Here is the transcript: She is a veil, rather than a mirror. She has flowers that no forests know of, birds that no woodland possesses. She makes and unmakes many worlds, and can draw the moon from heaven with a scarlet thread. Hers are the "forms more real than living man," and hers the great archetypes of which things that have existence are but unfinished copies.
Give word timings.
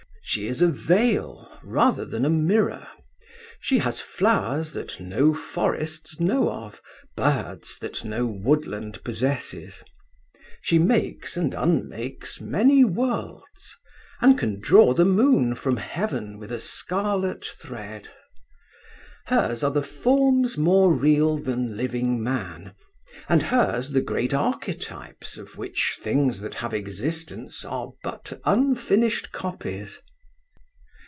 She 0.23 0.47
is 0.47 0.61
a 0.61 0.69
veil, 0.69 1.51
rather 1.61 2.05
than 2.05 2.23
a 2.23 2.29
mirror. 2.29 2.87
She 3.59 3.79
has 3.79 3.99
flowers 3.99 4.71
that 4.71 4.97
no 4.97 5.33
forests 5.33 6.21
know 6.21 6.49
of, 6.49 6.81
birds 7.17 7.77
that 7.79 8.05
no 8.05 8.25
woodland 8.25 9.03
possesses. 9.03 9.83
She 10.61 10.79
makes 10.79 11.35
and 11.35 11.53
unmakes 11.53 12.39
many 12.39 12.85
worlds, 12.85 13.77
and 14.21 14.39
can 14.39 14.61
draw 14.61 14.93
the 14.93 15.03
moon 15.03 15.53
from 15.53 15.75
heaven 15.75 16.37
with 16.37 16.51
a 16.53 16.59
scarlet 16.59 17.43
thread. 17.43 18.07
Hers 19.25 19.65
are 19.65 19.71
the 19.71 19.83
"forms 19.83 20.57
more 20.57 20.93
real 20.93 21.37
than 21.37 21.75
living 21.75 22.23
man," 22.23 22.73
and 23.27 23.43
hers 23.43 23.89
the 23.91 24.01
great 24.01 24.33
archetypes 24.33 25.37
of 25.37 25.57
which 25.57 25.97
things 25.99 26.39
that 26.39 26.53
have 26.55 26.73
existence 26.73 27.65
are 27.65 27.91
but 28.01 28.39
unfinished 28.45 29.33
copies. 29.33 29.99